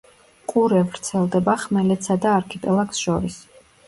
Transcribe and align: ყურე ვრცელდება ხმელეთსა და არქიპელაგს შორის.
ყურე 0.51 0.79
ვრცელდება 0.85 1.53
ხმელეთსა 1.63 2.17
და 2.23 2.31
არქიპელაგს 2.39 3.03
შორის. 3.05 3.37